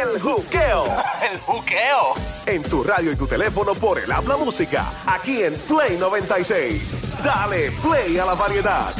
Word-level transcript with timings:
El 0.00 0.20
juqueo. 0.20 0.84
El 1.32 1.40
juqueo. 1.40 2.14
En 2.46 2.62
tu 2.62 2.84
radio 2.84 3.10
y 3.10 3.16
tu 3.16 3.26
teléfono 3.26 3.74
por 3.74 3.98
el 3.98 4.10
habla 4.12 4.36
música. 4.36 4.86
Aquí 5.06 5.42
en 5.42 5.52
Play 5.54 5.98
96. 5.98 7.22
Dale 7.24 7.72
play 7.82 8.16
a 8.18 8.24
la 8.24 8.34
variedad. 8.34 8.94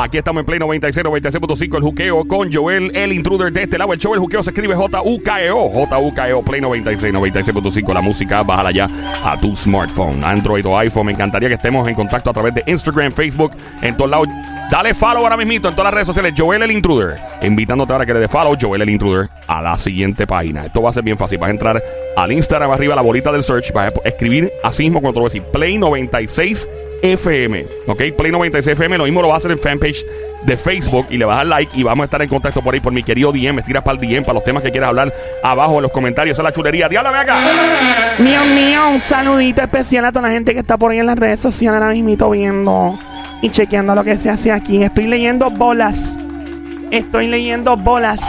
Aquí 0.00 0.16
estamos 0.16 0.42
en 0.42 0.46
Play 0.46 0.60
96, 0.60 1.04
96.5, 1.04 1.76
el 1.76 1.82
juqueo 1.82 2.24
con 2.24 2.52
Joel, 2.52 2.96
el 2.96 3.12
intruder 3.12 3.52
de 3.52 3.64
este 3.64 3.78
lado. 3.78 3.92
El 3.92 3.98
show, 3.98 4.14
el 4.14 4.20
juqueo 4.20 4.44
se 4.44 4.50
escribe 4.50 4.76
J-U-K-E-O, 4.76 5.70
J-U-K-E-O, 5.70 6.42
Play 6.42 6.60
96, 6.60 7.12
96.5. 7.12 7.94
La 7.94 8.00
música, 8.00 8.44
bájala 8.44 8.70
ya 8.70 8.88
a 9.24 9.36
tu 9.40 9.56
smartphone, 9.56 10.22
Android 10.22 10.64
o 10.64 10.78
iPhone. 10.78 11.06
Me 11.06 11.12
encantaría 11.12 11.48
que 11.48 11.56
estemos 11.56 11.88
en 11.88 11.96
contacto 11.96 12.30
a 12.30 12.32
través 12.32 12.54
de 12.54 12.62
Instagram, 12.68 13.10
Facebook, 13.10 13.50
en 13.82 13.96
todos 13.96 14.08
lados. 14.08 14.28
Dale 14.70 14.92
follow 14.92 15.22
ahora 15.22 15.36
mismito 15.38 15.68
en 15.68 15.74
todas 15.74 15.86
las 15.86 15.94
redes 15.94 16.06
sociales, 16.06 16.34
Joel 16.36 16.62
el 16.62 16.70
intruder. 16.70 17.16
Invitándote 17.40 17.90
ahora 17.94 18.04
que 18.04 18.12
le 18.12 18.20
dé 18.20 18.28
follow, 18.28 18.54
Joel 18.60 18.82
el 18.82 18.90
intruder, 18.90 19.30
a 19.46 19.62
la 19.62 19.78
siguiente 19.78 20.26
página. 20.26 20.66
Esto 20.66 20.82
va 20.82 20.90
a 20.90 20.92
ser 20.92 21.02
bien 21.02 21.16
fácil. 21.16 21.38
Vas 21.38 21.48
a 21.48 21.52
entrar 21.52 21.82
al 22.14 22.32
Instagram 22.32 22.70
arriba, 22.70 22.94
la 22.94 23.00
bolita 23.00 23.32
del 23.32 23.42
search, 23.42 23.72
vas 23.72 23.94
a 23.94 24.08
escribir 24.08 24.52
así 24.62 24.82
mismo 24.82 25.00
cuando 25.00 25.24
decir 25.24 25.42
Play 25.44 25.78
96 25.78 26.68
FM. 27.00 27.64
¿Ok? 27.86 28.02
Play 28.14 28.30
96 28.30 28.74
FM. 28.74 28.98
Lo 28.98 29.04
mismo 29.04 29.22
lo 29.22 29.28
vas 29.28 29.36
a 29.36 29.38
hacer 29.38 29.52
en 29.52 29.58
fanpage 29.58 30.04
de 30.42 30.56
Facebook 30.58 31.06
y 31.08 31.16
le 31.16 31.24
vas 31.24 31.36
a 31.36 31.38
dar 31.38 31.46
like 31.46 31.72
y 31.74 31.82
vamos 31.82 32.02
a 32.02 32.04
estar 32.04 32.20
en 32.20 32.28
contacto 32.28 32.60
por 32.60 32.74
ahí 32.74 32.80
por 32.80 32.92
mi 32.92 33.02
querido 33.02 33.32
DM. 33.32 33.54
Me 33.54 33.62
tiras 33.62 33.82
para 33.82 33.98
el 33.98 34.06
DM 34.06 34.22
para 34.22 34.34
los 34.34 34.44
temas 34.44 34.62
que 34.62 34.70
quieras 34.70 34.88
hablar 34.88 35.14
abajo 35.42 35.76
en 35.76 35.82
los 35.84 35.92
comentarios. 35.92 36.34
Esa 36.34 36.42
es 36.42 36.44
la 36.44 36.52
chulería. 36.52 36.90
Diáblame 36.90 37.18
acá. 37.18 38.16
Mío, 38.18 38.44
mío, 38.54 38.90
un 38.90 38.98
saludito 38.98 39.62
especial 39.62 40.04
a 40.04 40.12
toda 40.12 40.28
la 40.28 40.34
gente 40.34 40.52
que 40.52 40.60
está 40.60 40.76
por 40.76 40.92
ahí 40.92 40.98
en 40.98 41.06
las 41.06 41.18
redes 41.18 41.40
sociales 41.40 41.80
ahora 41.80 41.94
mismo 41.94 42.30
viendo 42.30 42.98
y 43.40 43.50
chequeando 43.50 43.94
lo 43.94 44.04
que 44.04 44.16
se 44.16 44.30
hace 44.30 44.52
aquí. 44.52 44.82
Estoy 44.82 45.06
leyendo 45.06 45.50
bolas. 45.50 45.98
Estoy 46.90 47.26
leyendo 47.28 47.76
bolas 47.76 48.20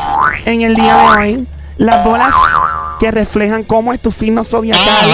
en 0.45 0.61
el 0.61 0.75
día 0.75 0.97
de 0.97 1.07
hoy. 1.07 1.47
Las 1.77 2.03
bolas 2.03 2.35
que 2.99 3.09
reflejan 3.09 3.63
cómo 3.63 3.93
es 3.93 4.01
tu 4.01 4.11
signo 4.11 4.43
zodiacal 4.43 5.09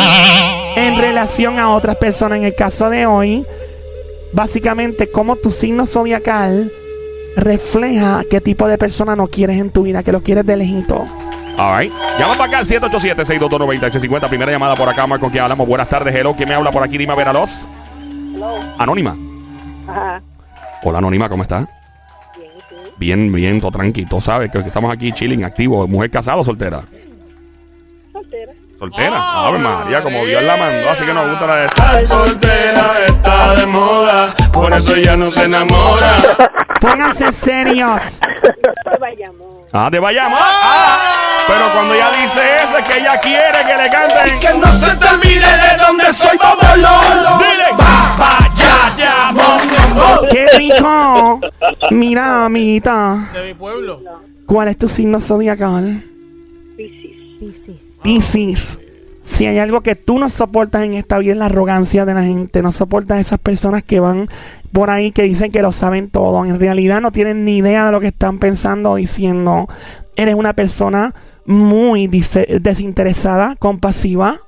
en 0.76 0.98
relación 0.98 1.60
a 1.60 1.70
otras 1.70 1.96
personas. 1.98 2.40
En 2.40 2.46
el 2.46 2.56
caso 2.56 2.90
de 2.90 3.06
hoy, 3.06 3.46
básicamente 4.34 5.12
cómo 5.12 5.36
tu 5.36 5.52
signo 5.52 5.86
zodiacal 5.86 6.72
refleja 7.38 8.24
qué 8.30 8.42
tipo 8.42 8.68
de 8.68 8.78
persona 8.78 9.16
no 9.16 9.28
quieres 9.28 9.60
en 9.60 9.70
tu 9.70 9.84
vida, 9.84 10.02
que 10.02 10.12
lo 10.12 10.22
quieres 10.22 10.46
de 10.46 10.58
lejito. 10.58 11.06
All 11.58 11.80
right. 11.80 11.94
Llama 12.20 12.34
para 12.34 12.46
acá 12.46 12.58
al 12.60 12.66
787-622-9650. 12.66 14.28
Primera 14.28 14.52
llamada 14.52 14.76
por 14.76 14.90
acá, 14.90 15.08
Marco, 15.08 15.32
que 15.32 15.40
hablamos. 15.40 15.68
Buenas 15.68 15.88
tardes, 15.88 16.14
hello. 16.14 16.34
¿Quién 16.36 16.50
me 16.50 16.56
habla 16.56 16.72
por 16.72 16.84
aquí? 16.84 16.98
Dime 16.98 17.14
a 17.14 17.16
ver 17.16 17.30
a 17.30 17.34
los. 17.34 17.68
Anónima. 18.78 19.16
Ajá. 19.88 20.22
Hola, 20.84 20.98
Anónima, 21.00 21.30
¿cómo 21.30 21.44
estás? 21.44 21.66
Bien, 22.38 22.52
¿y 22.56 22.60
tú? 22.62 22.76
Bien, 22.98 23.32
bien, 23.32 23.62
todo 23.62 23.72
tranquilo. 23.72 24.22
¿Sabes? 24.22 24.52
Que 24.52 24.62
que 24.62 24.68
estamos 24.68 24.92
aquí 24.92 25.12
chilling, 25.12 25.44
activo. 25.44 25.88
¿Mujer 25.88 26.12
casada 26.12 26.38
o 26.38 26.44
soltera? 26.44 26.84
Soltera. 28.12 28.54
Soltera. 28.78 29.48
Ave 29.48 29.60
María, 29.60 30.04
como 30.04 30.26
Dios 30.26 30.44
la 30.44 30.58
mandó, 30.58 30.90
así 30.90 31.06
que 31.06 31.14
nos 31.14 31.30
gusta 31.30 31.48
la 31.48 31.56
de 31.56 31.66
esta. 31.66 31.90
Ay, 31.92 32.06
soltera 32.06 33.06
está 33.08 33.56
de 33.56 33.66
moda, 33.66 34.36
por 34.52 34.74
eso 34.74 34.96
ya 34.98 35.16
no 35.16 35.32
se 35.32 35.44
enamora. 35.44 36.16
Pónganse 36.82 37.32
serios. 37.32 38.02
Ah, 39.72 39.90
de 39.90 40.00
Bayamón. 40.00 40.40
Ah, 40.42 41.46
pero 41.48 41.72
cuando 41.74 41.94
ella 41.94 42.10
dice 42.12 42.56
eso, 42.58 42.78
es 42.78 42.86
que 42.86 42.98
ella 43.00 43.20
quiere 43.20 43.64
que 43.66 43.84
le 43.84 43.90
canten. 43.90 44.40
Que 44.40 44.54
no 44.54 44.72
se 44.72 44.96
te 44.96 45.08
olvide 45.08 45.40
de 45.40 45.78
dónde 45.86 46.14
soy 46.14 46.38
Mira, 52.08 52.46
amiguita. 52.46 53.18
de 53.34 53.48
mi 53.48 53.54
pueblo. 53.56 54.00
¿Cuál 54.46 54.68
es 54.68 54.78
tu 54.78 54.88
signo 54.88 55.20
zodiacal? 55.20 56.04
Piscis. 56.78 57.98
Piscis. 58.04 58.80
Si 59.24 59.48
hay 59.48 59.58
algo 59.58 59.82
que 59.82 59.96
tú 59.96 60.20
no 60.20 60.30
soportas 60.30 60.84
en 60.84 60.94
esta 60.94 61.18
vida 61.18 61.32
es 61.32 61.38
la 61.40 61.48
arrogancia 61.48 62.06
de 62.06 62.14
la 62.14 62.22
gente. 62.22 62.62
No 62.62 62.72
soportas 62.72 63.20
esas 63.20 63.40
personas 63.40 63.84
que 63.84 64.00
van 64.00 64.30
por 64.72 64.92
ahí 64.92 65.12
que 65.12 65.24
dicen 65.24 65.52
que 65.52 65.64
lo 65.64 65.72
saben 65.72 66.12
todo. 66.12 66.46
En 66.46 66.60
realidad 66.60 67.02
no 67.02 67.12
tienen 67.12 67.44
ni 67.44 67.58
idea 67.58 67.88
de 67.88 67.92
lo 67.92 68.00
que 68.00 68.08
están 68.08 68.38
pensando 68.38 68.92
o 68.92 68.96
diciendo. 68.98 69.68
Eres 70.16 70.36
una 70.36 70.54
persona 70.54 71.16
muy 71.48 72.08
desinteresada, 72.08 73.56
compasiva. 73.56 74.42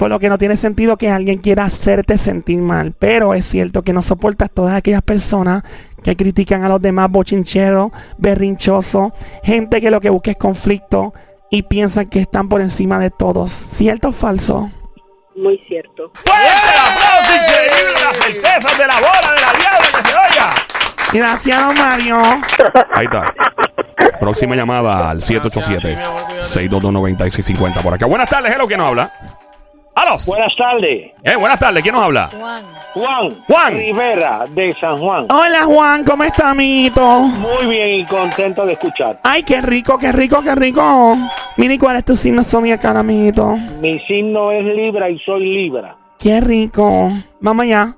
Por 0.00 0.08
lo 0.08 0.18
que 0.18 0.28
no 0.30 0.38
tiene 0.38 0.56
sentido 0.56 0.96
que 0.96 1.10
alguien 1.10 1.36
quiera 1.36 1.64
hacerte 1.64 2.16
sentir 2.16 2.56
mal. 2.56 2.94
Pero 2.98 3.34
es 3.34 3.44
cierto 3.44 3.82
que 3.82 3.92
no 3.92 4.00
soportas 4.00 4.50
todas 4.50 4.74
aquellas 4.74 5.02
personas 5.02 5.62
que 6.02 6.16
critican 6.16 6.64
a 6.64 6.70
los 6.70 6.80
demás 6.80 7.10
bochincheros, 7.10 7.92
berrinchosos, 8.16 9.12
gente 9.44 9.82
que 9.82 9.90
lo 9.90 10.00
que 10.00 10.08
busca 10.08 10.30
es 10.30 10.38
conflicto 10.38 11.12
y 11.50 11.64
piensan 11.64 12.06
que 12.06 12.20
están 12.20 12.48
por 12.48 12.62
encima 12.62 12.98
de 12.98 13.10
todos. 13.10 13.52
¿Cierto 13.52 14.08
o 14.08 14.12
falso? 14.12 14.70
Muy 15.36 15.58
cierto. 15.68 16.10
¡Fuerte 16.14 16.46
el 16.46 16.80
aplauso! 16.80 17.34
¡Increíble! 17.36 17.92
Las 18.02 18.16
certezas 18.16 18.78
de 18.78 18.86
la 18.86 18.94
bola 18.94 19.34
de 19.34 19.40
la 19.42 19.52
diabla 19.52 19.86
que 19.92 20.02
se 20.08 20.16
oiga. 20.16 20.54
Gracias, 21.12 21.62
don 21.62 21.74
Mario. 21.74 22.16
Ahí 22.94 23.04
está. 23.04 23.34
Próxima 24.18 24.56
llamada 24.56 25.10
al 25.10 25.20
787-622-9650 25.20 27.82
por 27.82 27.92
acá. 27.92 28.06
Buenas 28.06 28.30
tardes, 28.30 28.50
hello, 28.50 28.66
¿quién 28.66 28.78
nos 28.78 28.88
habla? 28.88 29.12
Buenas 30.26 30.56
tardes, 30.56 31.12
Eh, 31.22 31.36
buenas 31.38 31.58
tardes, 31.58 31.82
¿quién 31.82 31.94
nos 31.94 32.04
habla? 32.04 32.28
Juan. 32.28 32.62
Juan. 32.94 33.36
Juan. 33.46 33.74
Rivera, 33.74 34.44
de 34.48 34.72
San 34.72 34.98
Juan. 34.98 35.26
Hola, 35.30 35.64
Juan, 35.64 36.04
¿cómo 36.04 36.24
está, 36.24 36.50
amiguito? 36.50 37.20
Muy 37.20 37.66
bien 37.66 38.00
y 38.00 38.04
contento 38.06 38.64
de 38.64 38.72
escuchar. 38.72 39.20
Ay, 39.22 39.42
qué 39.42 39.60
rico, 39.60 39.98
qué 39.98 40.10
rico, 40.10 40.42
qué 40.42 40.54
rico. 40.54 41.16
Mira, 41.56 41.74
¿y 41.74 41.78
cuál 41.78 41.96
es 41.96 42.04
tu 42.04 42.16
signo 42.16 42.42
zodiacal, 42.42 42.96
amiguito? 42.96 43.56
Mi 43.80 43.98
signo 44.00 44.50
es 44.52 44.64
Libra 44.64 45.10
y 45.10 45.18
soy 45.20 45.44
Libra. 45.44 45.96
Qué 46.18 46.40
rico. 46.40 47.12
Vamos 47.40 47.64
allá. 47.64 47.94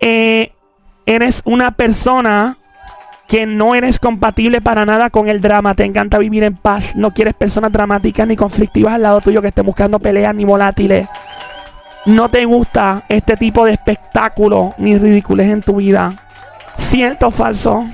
Eh, 0.00 0.50
eres 1.06 1.42
una 1.44 1.72
persona 1.72 2.56
que 3.28 3.46
no 3.46 3.74
eres 3.74 3.98
compatible 3.98 4.60
para 4.60 4.84
nada 4.84 5.10
con 5.10 5.28
el 5.28 5.40
drama. 5.40 5.74
Te 5.74 5.84
encanta 5.84 6.18
vivir 6.18 6.42
en 6.44 6.56
paz. 6.56 6.96
No 6.96 7.12
quieres 7.12 7.34
personas 7.34 7.70
dramáticas 7.72 8.26
ni 8.26 8.36
conflictivas 8.36 8.94
al 8.94 9.02
lado 9.02 9.20
tuyo 9.20 9.40
que 9.40 9.48
estén 9.48 9.66
buscando 9.66 9.98
peleas 9.98 10.34
ni 10.34 10.44
volátiles. 10.44 11.06
No 12.06 12.28
te 12.28 12.44
gusta 12.44 13.02
este 13.08 13.36
tipo 13.36 13.64
de 13.64 13.72
espectáculo 13.72 14.74
ni 14.76 14.98
ridiculez 14.98 15.48
en 15.48 15.62
tu 15.62 15.76
vida. 15.76 16.12
¿Cierto 16.76 17.28
o 17.28 17.30
falso? 17.30 17.86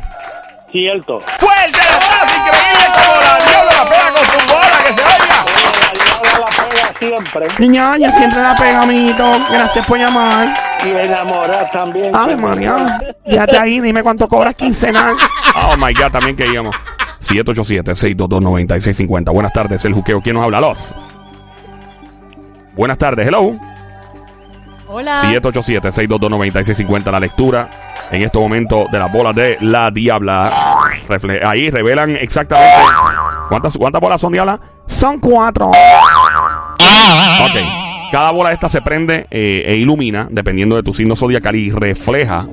Cierto. 0.73 1.21
¡Fuerte 1.39 1.79
el 1.79 1.95
aplauso! 1.95 2.37
¡Increíble 2.37 2.87
como 2.93 3.21
la 3.21 3.39
diabla 3.45 3.73
la 3.73 3.85
pega 3.85 4.11
con 4.13 4.25
su 4.27 4.39
bola 4.49 4.79
que 4.85 4.93
se 4.93 5.01
oiga! 5.01 5.45
La 5.45 5.53
diabla 5.93 6.41
la 6.41 6.51
pega 6.51 6.89
siempre. 6.99 7.47
Niña, 7.59 7.97
yo 7.99 8.09
siempre 8.11 8.41
la 8.41 8.57
pego, 8.57 8.81
amiguito. 8.81 9.39
Gracias 9.51 9.87
por 9.87 9.97
llamar. 9.99 10.49
Y 10.85 10.89
enamorar 10.89 11.71
también. 11.71 12.17
Ave 12.17 12.37
María. 12.37 13.01
Ya 13.27 13.47
te 13.47 13.59
ahí, 13.59 13.81
dime 13.81 14.03
cuánto 14.03 14.27
cobras 14.29 14.57
quincenal. 14.57 15.15
Oh 15.55 15.77
my 15.77 15.95
God, 15.95 16.11
también 16.11 16.35
que 16.37 16.49
íbamos. 16.49 16.75
787-622-9650. 17.23 19.33
Buenas 19.33 19.53
tardes, 19.53 19.85
el 19.85 19.93
juqueo. 19.93 20.21
¿Quién 20.21 20.35
nos 20.35 20.43
habla? 20.45 20.61
Los. 20.61 20.97
Buenas 22.75 22.99
tardes, 22.99 23.29
hello. 23.29 23.53
Hola. 24.93 25.23
787-622-9650. 25.23 27.11
La 27.11 27.21
lectura 27.21 27.71
en 28.11 28.23
este 28.23 28.39
momento 28.39 28.87
de 28.91 28.99
las 28.99 29.13
bolas 29.13 29.37
de 29.37 29.57
la 29.61 29.91
Diabla. 29.91 30.51
Ahí 31.45 31.71
revelan 31.71 32.17
exactamente. 32.17 32.75
¿Cuántas, 33.49 33.79
cuántas 33.79 34.01
bolas 34.01 34.21
son, 34.21 34.33
Diabla? 34.33 34.61
Son 34.87 35.21
cuatro. 35.21 35.69
Ok. 35.69 35.75
Cada 38.11 38.33
bola 38.33 38.49
de 38.49 38.55
esta 38.57 38.69
se 38.69 38.83
prende 38.83 39.29
eh, 39.31 39.65
e 39.67 39.77
ilumina, 39.77 40.27
dependiendo 40.31 40.75
de 40.75 40.83
tu 40.83 40.93
signo 40.93 41.15
zodiacal, 41.15 41.55
y 41.55 41.71
refleja 41.71 42.49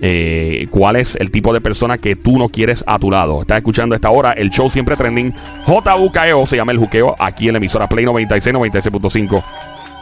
eh, 0.00 0.66
cuál 0.70 0.96
es 0.96 1.16
el 1.16 1.30
tipo 1.30 1.52
de 1.52 1.60
persona 1.60 1.98
que 1.98 2.16
tú 2.16 2.38
no 2.38 2.48
quieres 2.48 2.82
a 2.86 2.98
tu 2.98 3.10
lado. 3.10 3.42
Estás 3.42 3.58
escuchando 3.58 3.94
a 3.94 3.96
esta 3.96 4.08
hora 4.08 4.32
el 4.32 4.50
show 4.50 4.70
siempre 4.70 4.96
trending. 4.96 5.34
JUKEO 5.66 6.46
se 6.46 6.56
llama 6.56 6.72
el 6.72 6.78
juqueo 6.78 7.14
aquí 7.18 7.48
en 7.48 7.52
la 7.52 7.58
emisora 7.58 7.86
Play 7.86 8.06
96, 8.06 8.56
96.5. 8.56 9.42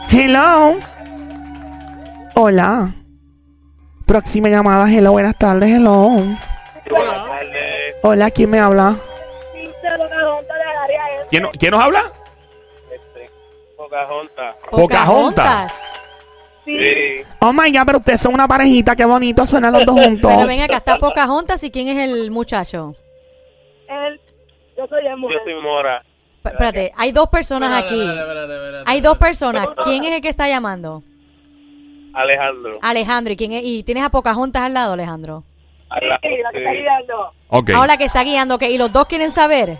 Hello. 0.09 0.94
Hola. 2.35 2.93
Próxima 4.05 4.49
llamada. 4.49 4.89
Hello, 4.91 5.11
buenas 5.11 5.37
tardes. 5.37 5.69
Hello. 5.73 6.11
Hola, 8.03 8.29
¿quién 8.31 8.49
me 8.49 8.59
habla? 8.59 8.95
¿Quién, 11.29 11.47
quién 11.59 11.71
nos 11.71 11.81
habla? 11.81 12.03
Pocahontas. 13.77 14.55
Pocahontas. 14.69 15.73
Sí. 16.65 17.23
Oh 17.39 17.53
my 17.53 17.71
god, 17.71 17.85
pero 17.85 17.97
ustedes 17.99 18.21
son 18.21 18.33
una 18.33 18.47
parejita. 18.47 18.95
Qué 18.95 19.05
bonito 19.05 19.45
suenan 19.45 19.73
los 19.73 19.85
dos 19.85 19.99
juntos. 19.99 20.31
Pero 20.35 20.47
ven 20.47 20.61
acá, 20.61 20.77
está 20.77 20.97
Pocahontas 20.97 21.63
y 21.63 21.71
quién 21.71 21.87
es 21.87 22.09
el 22.09 22.31
muchacho. 22.31 22.93
Yo 24.77 24.87
soy 24.87 25.05
el 25.07 25.17
mujer. 25.17 25.37
Yo 25.37 25.43
soy 25.43 25.61
Mora. 25.63 26.03
P- 26.43 26.49
Espérate, 26.49 26.91
hay 26.95 27.11
dos 27.11 27.29
personas 27.29 27.69
Espérate, 27.71 27.87
aquí. 27.95 28.01
espérate, 28.01 28.21
espérate, 28.41 28.53
espérate. 28.65 28.91
Hay 28.91 29.01
dos 29.01 29.17
personas. 29.17 29.67
¿Quién 29.83 30.03
es 30.03 30.11
el 30.13 30.21
que 30.21 30.29
está 30.29 30.47
llamando? 30.47 31.01
Alejandro. 32.15 32.79
Alejandro. 32.81 33.33
¿Y 33.33 33.37
quién 33.37 33.51
es? 33.51 33.61
¿Y 33.63 33.83
tienes 33.83 34.03
a 34.03 34.09
Pocahontas 34.09 34.63
al 34.63 34.73
lado, 34.73 34.93
Alejandro? 34.93 35.43
Sí, 35.99 36.05
la 36.07 36.19
que 36.19 36.57
está 36.57 36.71
guiando. 36.71 37.31
Ok. 37.49 37.69
Ahora 37.75 37.97
que 37.97 38.03
está 38.05 38.23
guiando, 38.23 38.57
que 38.57 38.69
¿y 38.71 38.77
los 38.77 38.91
dos 38.91 39.05
quieren 39.05 39.31
saber? 39.31 39.77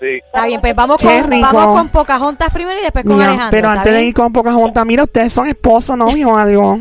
sí. 0.00 0.20
Está 0.24 0.46
bien, 0.46 0.60
pues 0.60 0.74
vamos 0.76 0.96
Qué 0.98 1.06
con, 1.20 1.30
rico. 1.30 1.48
vamos 1.52 1.76
con 1.76 1.88
Pocahontas 1.88 2.52
primero 2.52 2.78
y 2.78 2.82
después 2.82 3.04
con 3.04 3.14
Mira, 3.16 3.30
Alejandro. 3.30 3.50
pero 3.50 3.68
¿está 3.68 3.80
antes 3.80 3.92
de 3.94 4.04
ir 4.04 4.14
con 4.14 4.32
Pocahontas, 4.32 4.86
mira, 4.86 5.02
ustedes 5.02 5.32
son 5.32 5.48
esposos, 5.48 5.96
novio 5.98 6.28
o 6.30 6.36
algo. 6.38 6.78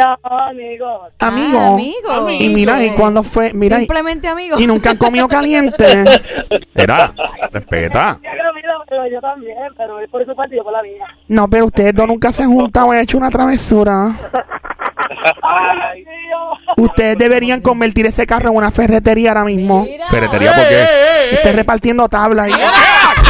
No, 0.00 0.16
amigos. 0.38 1.12
Amigo. 1.18 1.58
Ah, 1.60 1.66
amigo. 1.68 2.30
Y 2.30 2.48
mira, 2.48 2.82
¿y 2.82 2.90
cuándo 2.90 3.22
fue? 3.22 3.52
Mira, 3.52 3.76
y- 3.76 3.80
Simplemente 3.80 4.28
amigo. 4.28 4.58
y 4.58 4.66
nunca 4.66 4.90
han 4.90 4.96
comido 4.96 5.28
caliente. 5.28 5.84
Era, 6.74 7.12
respeta. 7.52 8.18
Yo 8.22 8.30
que 8.30 8.62
yo- 8.62 8.84
pero 8.88 9.06
yo 9.08 9.20
también, 9.20 9.56
pero 9.76 10.00
es 10.00 10.08
por 10.10 10.24
su 10.24 10.34
parte 10.34 10.56
yo 10.56 10.64
por 10.64 10.72
la 10.72 10.82
mía. 10.82 11.04
No, 11.28 11.48
pero 11.48 11.66
ustedes 11.66 11.94
dos 11.94 12.06
nunca 12.08 12.32
se 12.32 12.42
han 12.44 12.50
juntado 12.52 12.92
y 12.94 12.96
han 12.96 13.02
hecho 13.02 13.18
una 13.18 13.30
travesura. 13.30 14.08
Ay. 15.42 16.04
Ustedes 16.76 17.18
deberían 17.18 17.60
convertir 17.60 18.06
ese 18.06 18.26
carro 18.26 18.48
en 18.50 18.56
una 18.56 18.70
ferretería 18.70 19.30
ahora 19.30 19.44
mismo. 19.44 19.82
Mira. 19.84 20.06
Ferretería, 20.08 20.52
¿por 20.54 20.68
qué? 20.68 20.82
Estés 21.32 21.54
repartiendo 21.54 22.08
tablas. 22.08 22.48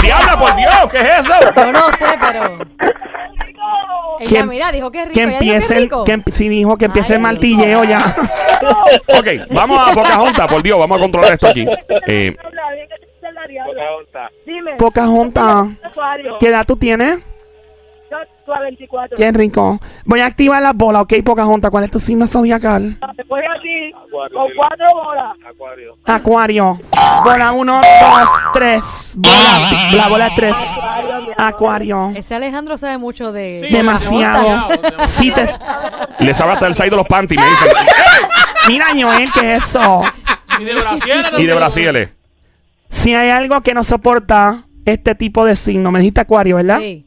¡Diabla, 0.03 0.39
por 0.39 0.55
Dios! 0.57 0.77
¿Qué 0.91 0.99
es 0.99 1.19
eso? 1.21 1.33
Yo 1.57 1.73
no 1.73 1.93
sé, 1.93 2.07
pero. 2.21 2.59
Ella, 4.21 4.41
Que- 4.43 4.47
mira, 4.47 4.71
dijo 4.73 4.91
que 4.91 5.05
rico. 5.05 5.15
Que 5.15 5.23
Ella 5.23 5.31
dijo 5.41 5.43
empiece, 5.55 5.75
el, 5.77 5.83
rico. 5.83 6.05
que, 6.05 6.23
sí, 6.31 6.49
dijo 6.49 6.77
que 6.77 6.85
empiece 6.85 7.15
Ay, 7.15 7.17
el 7.17 7.23
martilleo 7.23 7.85
ya. 7.85 7.99
Ok, 9.19 9.27
vamos 9.53 9.81
a 9.81 9.95
Pocahontas, 9.95 10.47
por 10.47 10.63
Dios, 10.63 10.79
vamos 10.79 10.99
a 10.99 11.01
controlar 11.01 11.33
esto 11.33 11.49
aquí. 11.49 11.67
Eh. 12.07 12.37
Pocahontas. 13.67 14.31
Dime. 14.47 14.75
Pocahontas. 14.77 15.69
¿qué 16.39 16.49
edad 16.49 16.67
tú 16.67 16.77
tienes? 16.77 17.19
A 18.53 18.61
24. 18.61 19.17
Qué 19.17 19.33
rico. 19.33 19.81
Voy 20.05 20.21
a 20.21 20.27
activar 20.27 20.63
las 20.63 20.75
bolas, 20.75 21.03
ok, 21.03 21.15
Pocahontas. 21.25 21.71
¿Cuál 21.71 21.85
es 21.85 21.91
tu 21.91 22.01
signo 22.01 22.27
zodiacal? 22.27 22.99
Después 23.17 23.45
así, 23.57 23.93
Acuario, 23.93 24.39
con 24.39 24.49
cuatro 24.57 24.87
bolas. 24.93 25.37
Acuario. 25.49 25.97
Acuario. 26.05 26.81
Bola 27.25 27.53
1, 27.53 27.73
2, 27.73 28.29
3. 28.55 28.83
Bola, 29.17 29.91
la 29.93 30.09
bola 30.09 30.31
3. 30.35 30.55
Acuario. 31.37 32.13
Ese 32.15 32.35
Alejandro 32.35 32.79
sabe 32.79 32.99
mucho 32.99 33.33
de. 33.33 33.63
Sí, 33.67 33.75
Demasiado. 33.75 34.69
Sí 35.07 35.31
te... 35.31 35.47
le 36.19 36.35
sabe 36.35 36.53
hasta 36.53 36.67
el 36.67 36.75
side 36.75 36.91
de 36.91 36.97
los 36.97 37.07
panties, 37.07 37.41
me 37.41 37.47
dicen. 37.49 37.69
Mira, 38.69 38.87
Joel, 38.93 39.29
¿qué 39.33 39.57
es 39.57 39.65
eso? 39.65 40.03
Y 40.59 40.65
de 40.65 40.75
Brasil. 41.55 41.89
Y 41.89 41.93
de. 41.93 42.13
Si 42.89 43.15
hay 43.15 43.31
algo 43.31 43.61
que 43.63 43.75
no 43.75 43.85
soporta 43.85 44.65
este 44.85 45.15
tipo 45.15 45.45
de 45.45 45.57
signo, 45.57 45.91
me 45.91 46.01
dijiste 46.01 46.21
Acuario, 46.21 46.57
¿verdad? 46.57 46.81
Sí. 46.81 47.07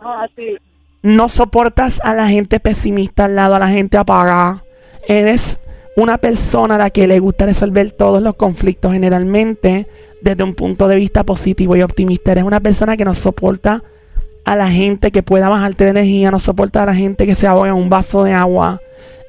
Ah, 0.00 0.26
sí. 0.36 0.56
No 1.02 1.28
soportas 1.28 2.00
a 2.04 2.14
la 2.14 2.28
gente 2.28 2.60
pesimista 2.60 3.24
al 3.24 3.34
lado, 3.34 3.56
a 3.56 3.58
la 3.58 3.68
gente 3.68 3.96
apagada. 3.96 4.62
Eres 5.08 5.58
una 5.96 6.18
persona 6.18 6.76
a 6.76 6.78
la 6.78 6.90
que 6.90 7.08
le 7.08 7.18
gusta 7.18 7.44
resolver 7.44 7.90
todos 7.90 8.22
los 8.22 8.36
conflictos 8.36 8.92
generalmente 8.92 9.88
desde 10.20 10.44
un 10.44 10.54
punto 10.54 10.86
de 10.86 10.94
vista 10.94 11.24
positivo 11.24 11.74
y 11.74 11.82
optimista. 11.82 12.30
Eres 12.30 12.44
una 12.44 12.60
persona 12.60 12.96
que 12.96 13.04
no 13.04 13.14
soporta 13.14 13.82
a 14.44 14.54
la 14.54 14.70
gente 14.70 15.10
que 15.10 15.24
pueda 15.24 15.48
bajarte 15.48 15.84
de 15.84 15.90
energía, 15.90 16.30
no 16.30 16.38
soporta 16.38 16.84
a 16.84 16.86
la 16.86 16.94
gente 16.94 17.26
que 17.26 17.34
se 17.34 17.48
ahoga 17.48 17.70
en 17.70 17.74
un 17.74 17.90
vaso 17.90 18.22
de 18.22 18.32
agua. 18.32 18.80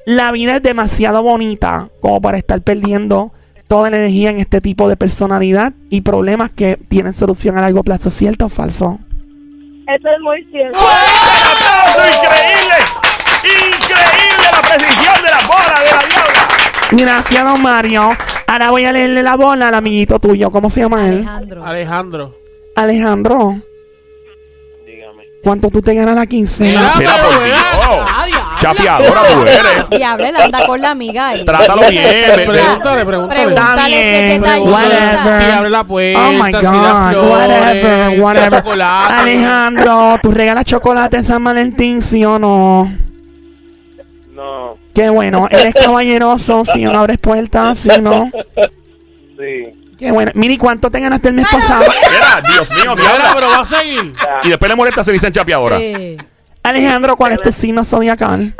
La 0.06 0.30
vida 0.30 0.56
es 0.56 0.62
demasiado 0.62 1.24
bonita 1.24 1.88
como 2.00 2.20
para 2.20 2.38
estar 2.38 2.62
perdiendo 2.62 3.32
toda 3.66 3.90
la 3.90 3.96
energía 3.96 4.30
en 4.30 4.38
este 4.38 4.60
tipo 4.60 4.88
de 4.88 4.96
personalidad 4.96 5.72
y 5.90 6.02
problemas 6.02 6.52
que 6.52 6.78
tienen 6.88 7.14
solución 7.14 7.58
a 7.58 7.62
largo 7.62 7.82
plazo. 7.82 8.10
¿Cierto 8.10 8.46
o 8.46 8.48
falso? 8.48 9.00
Eso 9.86 10.08
es 10.08 10.20
muy 10.22 10.42
cierto. 10.50 10.78
¡Aplauso 10.78 12.00
increíble! 12.08 12.74
¡Increíble 13.44 14.46
la 14.50 14.62
precisión 14.62 15.22
de 15.22 15.30
la 15.30 15.40
bola 15.46 15.80
de 15.80 15.90
la 15.90 16.02
diabla! 16.08 16.48
Gracias, 16.90 17.44
don 17.44 17.62
Mario. 17.62 18.16
Ahora 18.46 18.70
voy 18.70 18.84
a 18.84 18.92
leerle 18.92 19.22
la 19.22 19.36
bola 19.36 19.68
al 19.68 19.74
amiguito 19.74 20.18
tuyo. 20.18 20.50
¿Cómo 20.50 20.70
se 20.70 20.80
llama 20.80 21.08
él? 21.08 21.16
Alejandro. 21.18 21.64
Alejandro. 21.66 22.34
Alejandro. 22.76 23.56
Dígame. 24.86 25.24
¿Cuánto 25.42 25.70
tú 25.70 25.82
te 25.82 25.94
ganas 25.94 26.14
la 26.14 26.26
quincena? 26.26 26.94
Mira, 26.96 27.16
por 27.22 27.44
Dios. 27.44 27.58
Diabla. 28.72 28.98
Chapeadora 28.98 29.20
tú 29.32 29.42
eres. 29.42 29.90
Diablo, 29.98 30.26
él 30.26 30.36
anda 30.36 30.66
con 30.66 30.80
la 30.80 30.90
amiga 30.90 31.28
ahí. 31.28 31.44
Trátalo 31.44 31.82
bien. 31.88 32.04
Pregúntale, 32.46 33.04
pregúntale. 33.04 33.40
Pregúntale 33.44 33.96
si 33.96 34.38
detallista. 34.38 34.70
whatever. 34.72 35.42
Si 35.44 35.50
abre 35.50 35.70
la 35.70 35.84
puerta, 35.84 36.20
Oh 36.28 36.32
my 36.32 36.46
si 36.46 36.52
da 36.52 36.60
God, 36.60 37.10
flores, 37.10 37.30
whatever, 37.30 38.10
si 38.10 38.16
da 38.16 38.22
whatever. 38.24 38.62
chocolate. 38.62 39.14
Alejandro, 39.14 40.18
¿tú 40.22 40.30
regalas 40.32 40.64
chocolate 40.64 41.16
en 41.18 41.24
San 41.24 41.44
Valentín, 41.44 42.02
sí 42.02 42.24
o 42.24 42.38
no? 42.38 42.92
No. 44.32 44.76
Qué 44.94 45.08
bueno, 45.10 45.48
eres 45.50 45.74
caballeroso, 45.74 46.64
sí 46.72 46.86
o 46.86 46.92
no 46.92 47.00
abres 47.00 47.18
puertas, 47.18 47.78
sí 47.78 47.88
o 47.90 48.00
no. 48.00 48.30
Sí. 49.38 49.80
Qué 49.98 50.10
bueno. 50.10 50.32
Miri, 50.34 50.56
¿cuánto 50.58 50.90
te 50.90 50.98
ganaste 51.00 51.28
el 51.28 51.34
mes 51.34 51.46
pasado? 51.50 51.84
Mira, 51.84 52.42
Dios 52.48 52.68
mío, 52.70 52.94
Mira, 52.96 53.32
pero 53.34 53.48
va 53.48 53.60
a 53.60 53.64
seguir. 53.64 54.12
Y 54.42 54.48
después 54.48 54.68
le 54.68 54.76
molesta 54.76 55.04
se 55.04 55.12
dicen 55.12 55.32
chapeadora. 55.32 55.78
Sí. 55.78 56.16
Alejandro, 56.64 57.14
¿cuál 57.16 57.32
es 57.32 57.42
tu 57.42 57.52
signo 57.52 57.84
zodiacal? 57.84 58.54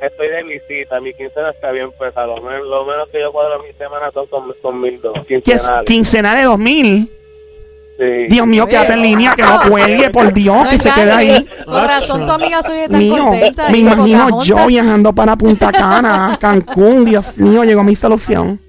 Estoy 0.00 0.28
de 0.28 0.42
visita. 0.44 1.00
Mi 1.00 1.12
quincena 1.14 1.50
está 1.50 1.72
bien 1.72 1.90
pesada. 1.98 2.28
Lo 2.28 2.40
menos, 2.40 2.66
lo 2.66 2.84
menos 2.84 3.08
que 3.10 3.20
yo 3.20 3.32
cuadro 3.32 3.60
mi 3.62 3.72
semana 3.72 4.10
son 4.12 4.26
con, 4.62 4.80
mil 4.80 5.00
dos. 5.00 5.14
¿Qué 5.26 5.36
es? 5.36 5.42
Quincenales. 5.42 5.84
Quincenal 5.86 6.36
de 6.36 6.42
2000. 6.44 7.10
Sí. 7.98 8.04
Dios 8.28 8.46
mío, 8.46 8.66
quédate 8.66 8.92
en 8.92 9.02
línea, 9.02 9.34
que 9.34 9.42
no 9.42 9.60
cuelgue, 9.68 10.10
por 10.10 10.32
Dios, 10.32 10.64
No 10.64 10.70
que 10.70 10.78
se 10.78 10.90
quede 10.92 11.12
ahí. 11.12 11.48
Con 11.64 11.86
razón 11.86 12.26
tu 12.26 12.32
amiga 12.32 12.62
soy 12.62 12.88
tan 12.88 12.98
Mío, 12.98 13.24
contenta. 13.24 13.70
me 13.70 13.78
imagino 13.78 14.18
Pocahontas. 14.24 14.46
yo 14.46 14.66
viajando 14.66 15.12
para 15.12 15.36
Punta 15.36 15.70
Cana, 15.72 16.36
Cancún, 16.40 17.04
Dios 17.04 17.38
mío, 17.38 17.62
llegó 17.64 17.84
mi 17.84 17.94
solución. 17.94 18.60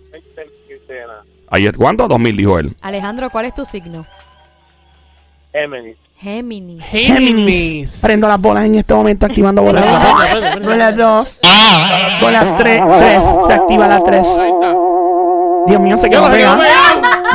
Es, 1.52 1.72
¿Cuánto? 1.78 2.08
2000, 2.08 2.38
dijo 2.38 2.60
él. 2.60 2.76
Alejandro, 2.82 3.30
¿cuál 3.30 3.46
es 3.46 3.56
tu 3.56 3.66
signo? 3.66 4.06
Géminis. 5.52 5.98
Géminis. 6.18 6.84
Géminis. 6.86 8.00
Prendo 8.02 8.28
las 8.28 8.42
bolas 8.42 8.66
en 8.66 8.76
este 8.76 8.94
momento, 8.94 9.26
activando 9.26 9.62
bolas. 9.62 9.86
Prende. 10.30 10.66
Bola 10.66 10.92
2, 10.94 11.40
bola 12.22 12.58
3, 12.58 12.82
3, 13.00 13.24
se 13.48 13.54
activa 13.54 13.88
la 13.88 14.02
3. 14.02 14.28
Ahí 14.40 14.50
está. 14.50 14.76
Dios 15.68 15.82
mío, 15.82 15.98
se 15.98 16.10
quedó 16.10 16.30
pegado. 16.30 16.62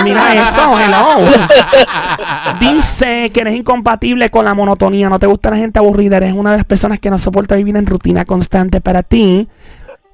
Mira 0.05 0.35
eso, 0.35 0.79
hello. 0.79 1.31
Dice 2.61 3.31
que 3.35 3.41
eres 3.41 3.55
incompatible 3.55 4.31
con 4.31 4.44
la 4.44 4.55
monotonía, 4.55 5.09
no 5.09 5.19
te 5.19 5.27
gusta 5.27 5.50
la 5.50 5.56
gente 5.56 5.79
aburrida, 5.79 6.17
eres 6.17 6.32
una 6.32 6.53
de 6.53 6.59
las 6.59 6.65
personas 6.65 7.00
que 7.00 7.11
no 7.11 7.19
soporta 7.19 7.56
vivir 7.56 7.77
en 7.77 7.87
rutina 7.87 8.25
constante. 8.25 8.81
Para 8.81 9.03
ti, 9.03 9.49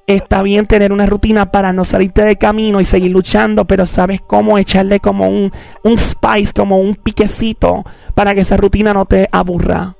está 0.07 0.41
bien 0.41 0.65
tener 0.67 0.93
una 0.93 1.05
rutina 1.05 1.51
para 1.51 1.73
no 1.73 1.83
salirte 1.83 2.23
del 2.23 2.37
camino 2.37 2.79
y 2.79 2.85
seguir 2.85 3.11
luchando, 3.11 3.65
pero 3.65 3.85
sabes 3.85 4.21
cómo 4.25 4.57
echarle 4.57 5.01
como 5.01 5.27
un, 5.27 5.51
un 5.83 5.97
spice, 5.97 6.53
como 6.53 6.77
un 6.77 6.95
piquecito, 6.95 7.83
para 8.15 8.33
que 8.33 8.41
esa 8.41 8.55
rutina 8.57 8.93
no 8.93 9.05
te 9.05 9.27
aburra. 9.31 9.95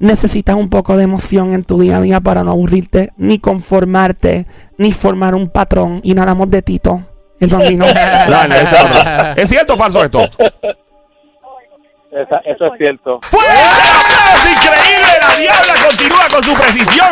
Necesitas 0.00 0.56
un 0.56 0.68
poco 0.68 0.96
de 0.96 1.04
emoción 1.04 1.54
en 1.54 1.62
tu 1.62 1.80
día 1.80 1.98
a 1.98 2.00
día 2.02 2.20
para 2.20 2.42
no 2.42 2.50
aburrirte, 2.50 3.12
ni 3.16 3.38
conformarte, 3.38 4.46
ni 4.76 4.92
formar 4.92 5.36
un 5.36 5.48
patrón. 5.48 6.00
Y 6.02 6.14
nada 6.14 6.34
más 6.34 6.50
de 6.50 6.60
Tito, 6.60 7.00
el 7.38 7.48
bambino. 7.48 7.86
¿Es 9.36 9.48
cierto 9.48 9.74
o 9.74 9.76
falso 9.76 10.02
esto? 10.04 10.20
Esa- 12.10 12.40
eso 12.44 12.66
es 12.66 12.72
cierto. 12.78 13.20
¡Fuerte 13.22 13.52
el 13.52 13.56
aplauso! 14.00 14.48
¡Increíble! 14.50 15.12
La 15.28 15.38
diabla 15.38 15.74
continúa 15.88 16.22
con 16.32 16.42
su 16.42 16.54
precisión. 16.54 17.10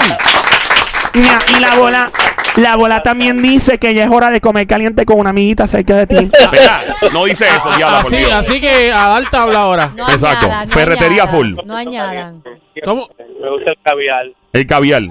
Mira, 1.14 1.38
y 1.56 1.60
la 1.60 1.74
bola, 1.76 2.10
la 2.56 2.76
bola 2.76 3.02
también 3.02 3.42
dice 3.42 3.78
que 3.78 3.92
ya 3.94 4.04
es 4.04 4.10
hora 4.10 4.30
de 4.30 4.40
comer 4.40 4.66
caliente 4.66 5.04
con 5.04 5.20
una 5.20 5.30
amiguita 5.30 5.66
cerca 5.66 5.94
de 5.96 6.06
ti. 6.06 6.30
No 7.12 7.24
dice 7.24 7.46
eso, 7.48 7.70
diabla, 7.76 7.98
por 8.02 8.06
Así, 8.06 8.16
Dios. 8.16 8.32
así 8.32 8.60
que 8.60 8.92
a 8.92 9.08
dar 9.08 9.28
tabla 9.30 9.60
ahora. 9.60 9.90
No 9.94 10.08
Exacto. 10.08 10.46
añadan, 10.46 10.68
no 10.68 10.72
Ferretería 10.74 11.22
añadan, 11.24 11.28
full. 11.36 11.54
No 11.66 11.76
añadan. 11.76 12.42
¿Cómo? 12.84 13.08
Me 13.18 13.50
gusta 13.50 13.70
el 13.70 13.76
caviar. 13.84 14.24
El 14.52 14.66
caviar. 14.66 15.02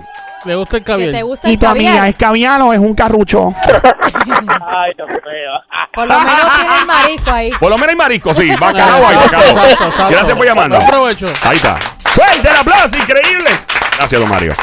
Le 0.46 0.56
gusta 0.56 0.78
el 0.78 0.84
¿Que 0.84 0.92
te 0.96 0.98
caviar. 1.04 1.24
gusta 1.24 1.48
¿Y 1.50 1.54
el 1.54 1.60
tu 1.60 1.68
amiga 1.68 1.90
caviar? 1.92 2.08
es 2.10 2.16
caviar 2.16 2.62
o 2.62 2.74
es 2.74 2.80
un 2.80 2.94
carrucho? 2.96 3.54
Ay, 3.64 4.92
Dios 4.96 5.10
mío. 5.10 5.80
Por 5.94 6.08
lo 6.08 6.20
menos 6.20 6.56
tiene 6.60 6.78
el 6.80 6.86
marisco 6.88 7.32
ahí. 7.32 7.52
Por 7.60 7.70
lo 7.70 7.76
menos 7.78 7.90
hay 7.90 7.96
marisco, 7.96 8.34
sí. 8.34 8.52
Bacalao 8.60 9.08
hay, 9.08 9.16
Exacto, 9.16 9.38
bacalao. 9.38 9.50
exacto, 9.66 9.84
exacto. 9.86 10.12
Gracias 10.12 10.38
por 10.38 10.46
llamando. 10.46 10.76
Buen 10.78 10.90
provecho. 10.90 11.28
Ahí 11.44 11.58
está. 11.58 11.76
¡Fuerte 11.76 12.50
el 12.50 12.56
aplauso! 12.56 12.88
¡Increíble! 12.98 13.50
Gracias, 13.98 14.22
don 14.22 14.30
Mario. 14.30 14.54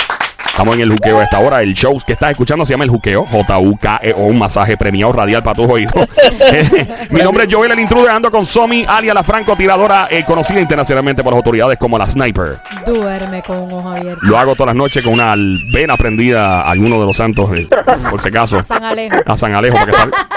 Estamos 0.47 0.75
en 0.75 0.83
el 0.83 0.91
juqueo 0.91 1.19
a 1.19 1.25
esta 1.25 1.39
hora. 1.41 1.63
El 1.63 1.75
show 1.75 2.01
que 2.05 2.13
estás 2.13 2.31
escuchando 2.31 2.65
se 2.65 2.73
llama 2.73 2.85
El 2.85 2.91
Juqueo. 2.91 3.27
J-U-K-E-O, 3.27 4.23
un 4.23 4.39
masaje 4.39 4.77
premiado 4.77 5.13
radial 5.13 5.43
para 5.43 5.57
tus 5.57 5.69
oídos. 5.69 5.95
Mi 7.11 7.21
nombre 7.21 7.45
es 7.45 7.55
Joel, 7.55 7.73
el 7.73 7.81
intruder. 7.81 8.11
Ando 8.11 8.31
con 8.31 8.45
Somi, 8.45 8.85
alias 8.89 9.15
la 9.15 9.23
francotiradora, 9.23 10.09
eh, 10.11 10.25
conocida 10.25 10.61
internacionalmente 10.61 11.23
por 11.23 11.33
las 11.33 11.39
autoridades 11.39 11.79
como 11.79 11.99
la 11.99 12.07
Sniper. 12.07 12.59
Duerme 12.87 13.43
con 13.43 13.59
un 13.59 13.73
ojo 13.73 13.89
abierto. 13.91 14.21
Lo 14.23 14.39
hago 14.39 14.55
todas 14.55 14.69
las 14.69 14.77
noches 14.77 15.03
con 15.03 15.13
una 15.13 15.35
vena 15.73 15.97
prendida 15.97 16.63
a 16.63 16.71
alguno 16.71 17.01
de 17.01 17.07
los 17.07 17.17
santos, 17.17 17.51
eh, 17.57 17.69
por 18.11 18.21
si 18.21 18.29
acaso. 18.29 18.63
San 18.63 18.83
Alejo. 18.85 19.17
A 19.27 19.37
San 19.37 19.55
Alejo. 19.55 19.75
para 19.75 19.87
que 19.87 19.93
salga. 19.93 20.29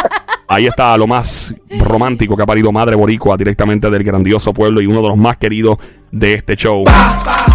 Ahí 0.48 0.67
está 0.67 0.98
lo 0.98 1.08
más 1.08 1.55
romántico 1.79 2.36
que 2.36 2.43
ha 2.43 2.46
parido 2.46 2.74
Madre 2.74 2.96
Boricua 2.96 3.38
directamente 3.38 3.89
del 3.89 4.03
grandioso 4.03 4.53
pueblo 4.53 4.81
y 4.81 4.86
uno 4.86 5.01
de 5.01 5.08
los 5.08 5.17
más 5.17 5.38
queridos 5.38 5.77
de 6.12 6.34
este 6.34 6.58
show. 6.58 6.84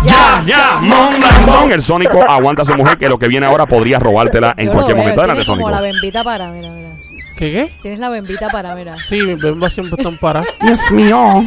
Ya, 0.07 0.43
ya, 0.47 0.79
mon, 0.81 1.21
lambón. 1.21 1.73
El 1.73 1.83
Sónico 1.83 2.23
aguanta 2.29 2.63
a 2.63 2.65
su 2.65 2.75
mujer 2.77 2.97
que 2.99 3.09
lo 3.09 3.19
que 3.19 3.29
viene 3.29 3.47
ahora 3.47 3.67
podría 3.67 3.99
robártela 3.99 4.55
en 4.57 4.67
Yo 4.67 4.73
cualquier 4.73 4.97
lo 4.97 5.03
momento. 5.03 5.21
Adelante, 5.21 5.43
tiene 5.45 5.57
como 5.59 5.67
Sónico. 5.69 5.71
la 5.71 5.93
bembita 5.93 6.25
para, 6.25 6.51
mira, 6.51 6.71
mira. 6.71 6.91
¿Qué 7.37 7.53
qué? 7.53 7.75
Tienes 7.83 8.01
la 8.01 8.09
bembita 8.09 8.49
para, 8.49 8.75
mira. 8.75 8.97
Sí, 9.01 9.21
mis 9.23 9.41
bembas 9.41 9.73
siempre 9.73 9.97
están 9.99 10.17
paradas. 10.19 10.49
Dios 10.61 10.91
mío. 10.91 11.45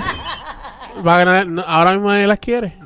Va 1.05 1.15
a 1.15 1.17
ganar, 1.23 1.47
no, 1.47 1.61
ahora 1.67 1.91
mismo 1.93 2.09
nadie 2.09 2.27
las 2.27 2.39
quiere. 2.39 2.77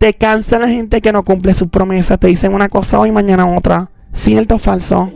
Te 0.00 0.14
cansa 0.14 0.58
la 0.58 0.66
gente 0.66 1.02
que 1.02 1.12
no 1.12 1.22
cumple 1.26 1.52
sus 1.52 1.68
promesas. 1.68 2.18
Te 2.18 2.26
dicen 2.28 2.54
una 2.54 2.70
cosa 2.70 2.98
hoy, 2.98 3.12
mañana 3.12 3.46
otra. 3.54 3.90
¿Cierto 4.14 4.54
o 4.54 4.58
falso? 4.58 5.10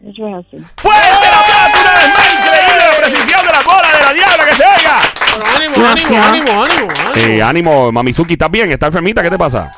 Eso 0.00 0.28
es 0.28 0.34
así. 0.36 0.58
¡Fuerte 0.76 1.26
el 1.26 1.34
aplauso 1.34 1.78
una 1.82 1.98
vez 1.98 2.08
más! 2.08 2.32
¡Increíble 2.32 2.84
la 2.88 2.96
precisión 3.04 3.40
de 3.44 3.52
la 3.52 3.60
bola 3.66 3.88
de 3.98 4.04
la 4.06 4.12
Diabla 4.14 4.44
que 4.48 4.54
se 4.54 4.62
oiga! 4.62 4.98
Pero 5.34 5.44
ánimo, 5.56 5.86
ánimo, 5.88 6.22
ánimo, 6.22 6.62
ánimo, 6.62 6.90
ánimo. 7.10 7.34
Eh, 7.34 7.42
ánimo, 7.42 7.90
Mamizuki, 7.90 8.34
¿estás 8.34 8.50
bien? 8.52 8.70
¿Estás 8.70 8.90
enfermita? 8.90 9.24
¿Qué 9.24 9.30
te 9.30 9.38
pasa? 9.38 9.72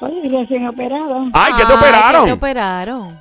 Oye, 0.00 0.22
recién 0.40 0.66
operado. 0.66 1.24
¡Ay, 1.34 1.52
que 1.52 1.66
te 1.66 1.72
Ay, 1.72 1.78
operaron! 1.78 2.20
¿qué 2.24 2.26
te 2.28 2.32
operaron? 2.32 3.20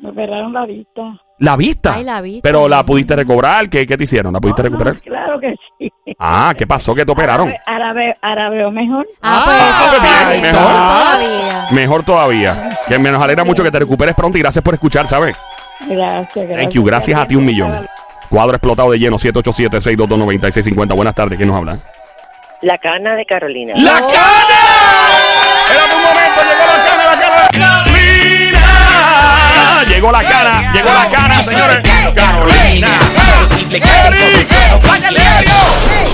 Me 0.00 0.10
operaron 0.10 0.52
la 0.52 0.66
vista. 0.66 1.00
La 1.40 1.56
vista. 1.56 1.94
Ay, 1.94 2.04
la 2.04 2.20
vista. 2.20 2.40
Pero 2.42 2.68
la 2.68 2.84
pudiste 2.84 3.16
recobrar. 3.16 3.68
¿Qué, 3.68 3.86
qué 3.86 3.96
te 3.96 4.04
hicieron? 4.04 4.32
¿La 4.32 4.40
pudiste 4.40 4.62
No, 4.62 4.70
no, 4.70 4.76
recuperar? 4.78 5.02
claro 5.02 5.40
que 5.40 5.54
sí. 5.78 5.90
Ah, 6.18 6.54
¿qué 6.56 6.66
pasó? 6.66 6.94
¿Qué 6.94 7.04
te 7.06 7.12
operaron? 7.12 7.52
Ahora 7.66 7.92
veo, 7.94 8.14
ahora 8.22 8.50
veo 8.50 8.70
mejor. 8.70 9.06
Ah, 9.22 9.44
Ah, 9.46 9.88
pues 9.90 10.02
está 10.02 10.28
bien, 10.28 10.42
bien. 10.42 10.52
mejor. 10.54 10.70
Todavía. 10.70 11.66
Mejor 11.72 12.02
todavía. 12.04 12.68
Que 12.88 12.98
me 12.98 13.10
nos 13.10 13.22
alegra 13.22 13.44
mucho 13.44 13.62
que 13.62 13.70
te 13.70 13.78
recuperes 13.78 14.14
pronto 14.14 14.36
y 14.38 14.42
gracias 14.42 14.62
por 14.62 14.74
escuchar, 14.74 15.06
¿sabes? 15.06 15.36
Gracias, 15.88 16.34
gracias. 16.34 16.58
Thank 16.58 16.70
you. 16.72 16.84
Gracias 16.84 17.18
a 17.18 17.26
ti 17.26 17.36
un 17.36 17.44
millón. 17.46 17.86
Cuadro 18.28 18.52
explotado 18.56 18.90
de 18.92 18.98
lleno, 18.98 19.16
787-622-9650. 19.18 20.94
Buenas 20.94 21.14
tardes. 21.14 21.36
¿Quién 21.38 21.48
nos 21.48 21.56
habla? 21.56 21.78
La 22.60 22.76
cana 22.76 23.16
de 23.16 23.24
Carolina. 23.24 23.72
¡La 23.76 23.92
cana! 24.00 24.10
Era 25.72 25.84
un 25.84 26.02
momento, 26.02 26.40
llegó 26.42 26.66
la 26.66 26.84
cana. 26.84 26.89
Llegó 30.00 30.12
la 30.12 30.22
cana, 30.24 30.72
llegó 30.72 30.88
la 30.88 31.10
cana, 31.10 31.34
señores. 31.42 31.82
Carolina. 32.14 32.88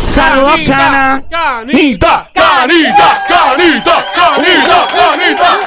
Saludos, 0.07 0.61
Cana. 0.67 1.23
Canita. 1.31 2.29
¡Canita! 2.35 3.23
¡Canita! 3.29 4.05
¡Canita! 4.13 4.89
¡Canita! 4.91 5.59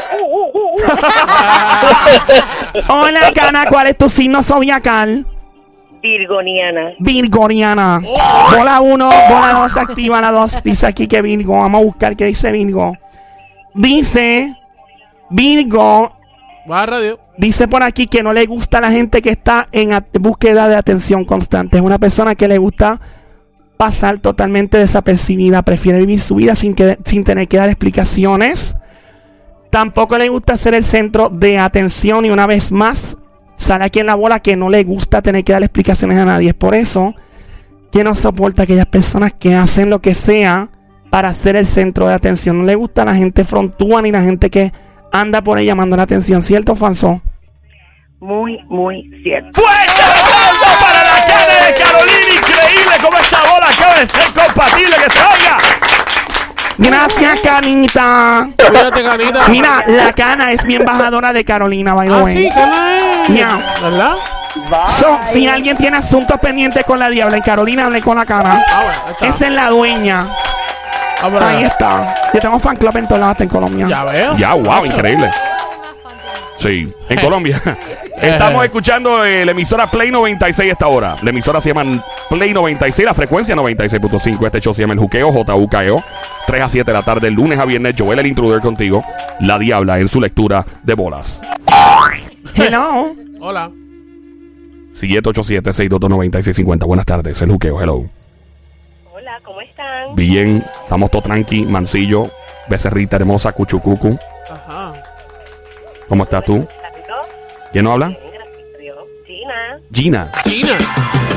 Hola, 2.94 3.32
Cana. 3.34 3.68
¿Cuál 3.68 3.88
es 3.88 3.98
tu 3.98 4.10
signo 4.10 4.44
zodiacal? 4.44 5.26
Virgoniana. 6.02 6.92
Virgoniana. 7.00 8.02
Bola 8.54 8.82
1, 8.82 9.10
bola 9.30 9.54
2, 9.62 9.78
activa 9.78 10.20
la 10.20 10.32
2. 10.32 10.62
Dice 10.62 10.88
aquí 10.88 11.08
que 11.08 11.22
Virgo. 11.22 11.56
Vamos 11.56 11.80
a 11.80 11.86
buscar 11.86 12.18
qué 12.18 12.26
dice 12.26 12.52
Virgo. 12.52 12.98
Dice 13.74 14.58
Virgo. 15.30 16.19
Dice 17.38 17.68
por 17.68 17.82
aquí 17.82 18.08
que 18.08 18.22
no 18.22 18.32
le 18.32 18.46
gusta 18.46 18.78
a 18.78 18.82
la 18.82 18.92
gente 18.92 19.22
que 19.22 19.32
está 19.32 19.68
en 19.72 19.92
búsqueda 20.20 20.68
de 20.68 20.76
atención 20.76 21.26
constante. 21.26 21.78
Es 21.78 21.84
una 21.84 21.98
persona 21.98 22.36
que 22.36 22.48
le 22.48 22.60
gusta 22.60 23.02
pasar 23.76 24.20
totalmente 24.20 24.78
desapercibida. 24.78 25.64
Prefiere 25.64 25.98
vivir 25.98 26.20
su 26.20 26.36
vida 26.36 26.54
sin, 26.56 26.76
que, 26.76 27.00
sin 27.06 27.24
tener 27.24 27.48
que 27.48 27.58
dar 27.58 27.70
explicaciones. 27.70 28.76
Tampoco 29.72 30.18
le 30.18 30.30
gusta 30.30 30.58
ser 30.58 30.76
el 30.76 30.84
centro 30.84 31.30
de 31.30 31.58
atención. 31.58 32.26
Y 32.26 32.30
una 32.30 32.46
vez 32.46 32.72
más, 32.72 33.18
sale 33.56 33.86
aquí 33.86 34.00
en 34.00 34.06
la 34.06 34.16
bola 34.16 34.40
que 34.40 34.56
no 34.56 34.70
le 34.70 34.84
gusta 34.84 35.22
tener 35.22 35.44
que 35.44 35.54
dar 35.54 35.64
explicaciones 35.64 36.20
a 36.20 36.26
nadie. 36.26 36.50
Es 36.50 36.56
por 36.56 36.76
eso 36.76 37.16
que 37.92 38.04
no 38.04 38.14
soporta 38.14 38.64
aquellas 38.64 38.86
personas 38.86 39.34
que 39.34 39.56
hacen 39.56 39.90
lo 39.90 40.02
que 40.02 40.14
sea 40.14 40.70
para 41.10 41.34
ser 41.34 41.56
el 41.56 41.66
centro 41.66 42.08
de 42.08 42.14
atención. 42.14 42.60
No 42.60 42.64
le 42.66 42.76
gusta 42.76 43.06
la 43.06 43.16
gente 43.16 43.44
frontúa 43.44 44.02
ni 44.02 44.12
la 44.12 44.22
gente 44.22 44.50
que 44.50 44.72
anda 45.12 45.42
por 45.42 45.58
ahí 45.58 45.66
llamando 45.66 45.96
la 45.98 46.04
atención. 46.04 46.42
¿Cierto 46.42 46.74
o 46.74 46.76
falso? 46.76 47.22
Muy, 48.20 48.58
muy 48.68 49.10
cierto. 49.24 49.62
¡Fuerte 49.62 50.02
el 50.02 50.12
aplauso 50.12 50.80
para 50.86 51.04
la 51.04 51.26
cana 51.26 51.68
de 51.68 51.74
Carolina! 51.82 52.34
Increíble 52.36 52.96
cómo 53.02 53.18
esta 53.18 53.38
bola 53.44 53.68
acaba 53.70 53.94
de 53.96 54.10
ser 54.10 54.34
compatible 54.34 54.96
que 54.96 55.12
se 55.18 55.26
oiga. 55.26 55.58
Gracias, 56.78 57.40
Canita. 57.42 58.50
Cuídate, 58.58 59.04
canita. 59.04 59.48
Mira, 59.50 59.84
la 59.88 60.14
cana 60.14 60.52
es 60.52 60.64
mi 60.66 60.76
embajadora 60.76 61.34
de 61.34 61.44
Carolina, 61.44 61.94
by 61.94 62.08
the 62.08 62.14
Ah, 62.14 62.24
way. 62.24 62.38
sí, 62.38 62.50
Cana 62.50 62.98
es. 63.24 63.30
Miau. 63.30 63.60
¿Verdad? 63.82 64.14
So, 64.88 65.20
si 65.26 65.46
alguien 65.48 65.76
tiene 65.78 65.98
asuntos 65.98 66.40
pendientes 66.40 66.84
con 66.86 66.98
la 67.00 67.10
diabla 67.10 67.38
en 67.38 67.44
Carolina, 67.44 67.86
hable 67.86 68.02
con 68.02 68.18
la 68.18 68.26
cana. 68.26 68.64
Ah, 68.70 68.84
bueno. 69.18 69.34
Esa 69.36 69.48
es 69.48 69.52
la 69.54 69.70
dueña. 69.70 70.28
Ah, 71.22 71.50
Ahí 71.50 71.64
está. 71.64 72.16
Yo 72.34 72.40
tengo 72.40 72.60
fan 72.60 72.78
club 72.78 72.96
en 72.98 73.08
en 73.44 73.50
Colombia. 73.50 73.88
Ya 73.88 74.04
veo. 74.06 74.38
Ya, 74.38 74.54
wow, 74.54 74.86
increíble. 74.86 75.30
Sí, 76.56 76.92
en 77.08 77.20
Colombia. 77.20 77.62
Estamos 78.22 78.66
escuchando 78.66 79.24
eh, 79.24 79.46
la 79.46 79.52
emisora 79.52 79.88
Play 79.88 80.12
96 80.12 80.70
a 80.70 80.74
esta 80.74 80.88
hora. 80.88 81.16
La 81.22 81.30
emisora 81.30 81.62
se 81.62 81.70
llama 81.70 82.04
Play 82.30 82.54
96, 82.54 83.06
la 83.06 83.14
frecuencia 83.14 83.56
96.5. 83.56 84.46
Este 84.46 84.60
show 84.60 84.74
se 84.74 84.82
llama 84.82 84.94
El 84.94 85.00
Juqueo, 85.00 85.32
JUKEO. 85.32 86.04
3 86.48 86.60
E 86.60 86.64
a 86.64 86.70
7 86.70 86.92
de 86.92 86.98
la 86.98 87.04
tarde, 87.04 87.32
lunes 87.32 87.58
a 87.60 87.66
viernes. 87.66 87.96
Joel 87.98 88.20
el 88.20 88.28
Intruder 88.28 88.60
contigo. 88.60 89.06
La 89.40 89.58
Diabla 89.58 90.00
en 90.00 90.10
su 90.10 90.20
lectura 90.20 90.66
de 90.84 90.94
bolas. 90.96 91.42
Hello. 92.56 93.16
Hola. 93.40 93.72
787-622-9650. 94.94 96.86
Buenas 96.86 97.06
tardes, 97.06 97.42
El 97.42 97.52
Juqueo, 97.52 97.82
hello. 97.82 98.10
Hola, 99.40 99.42
¿cómo 99.46 99.62
están? 99.62 100.16
Bien, 100.16 100.66
estamos 100.84 101.10
todo 101.12 101.22
tranqui, 101.22 101.64
mancillo, 101.64 102.30
becerrita 102.68 103.16
hermosa, 103.16 103.52
cuchucucu. 103.54 104.18
Ajá. 104.50 104.94
¿Cómo 106.10 106.24
estás 106.24 106.44
tú? 106.44 106.68
¿Quién 107.72 107.86
no 107.86 107.94
habla? 107.94 108.18
Gina. 109.26 109.80
Gina. 109.94 110.32
China. 110.46 110.78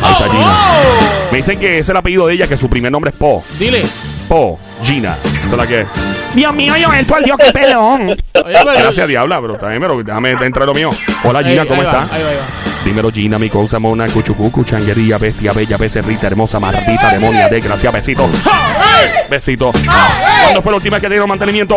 Ahí 0.03 0.13
está 0.13 0.25
Oh, 0.27 0.31
Gina. 0.31 0.47
oh. 0.47 1.31
Me 1.31 1.37
dicen 1.39 1.59
que 1.61 1.79
es 1.79 1.89
el 1.89 1.97
apellido 1.97 2.27
de 2.27 2.35
ella, 2.35 2.47
que 2.49 2.57
su 2.57 2.69
primer 2.69 2.91
nombre 2.91 3.11
es 3.11 3.17
Po. 3.17 3.43
Dile. 3.59 3.83
Po. 4.29 4.59
Gina. 4.83 5.17
Esa 5.23 5.47
es 5.51 5.57
la 5.57 5.67
que 5.67 5.81
es. 5.83 5.89
Dios 6.35 6.55
mío, 6.55 6.75
Joel, 6.83 7.05
por 7.05 7.23
Dios, 7.25 7.37
qué 7.39 7.53
pelón. 7.53 8.17
Gracias, 8.35 9.07
Diabla, 9.07 9.41
pero 9.41 9.57
también, 9.59 9.83
pero 9.83 10.03
déjame 10.03 10.31
entrar 10.31 10.67
lo 10.67 10.75
mío. 10.75 10.91
Hola, 11.25 11.43
Gina, 11.43 11.67
¿cómo 11.67 11.83
estás? 11.83 12.11
Ahí 12.13 12.23
va, 12.23 12.29
ahí 12.31 12.37
va. 12.37 12.73
Dímelo, 12.85 13.13
Gina, 13.13 13.39
mi 13.39 13.49
cosa 13.49 13.79
mona, 13.79 14.07
cuchucucu, 14.09 14.65
changuería, 14.65 15.19
bestia, 15.19 15.53
bella, 15.53 15.77
becerrita, 15.77 16.27
hermosa, 16.27 16.59
maldita, 16.59 17.13
demonia, 17.13 17.49
desgracia, 17.49 17.91
besito. 17.91 18.29
Besito. 19.31 19.73
¿Cuándo 20.43 20.63
fue 20.63 20.73
la 20.73 20.77
última 20.77 20.97
vez 20.97 21.03
que 21.03 21.09
te 21.09 21.15
dieron 21.15 21.29
mantenimiento? 21.29 21.77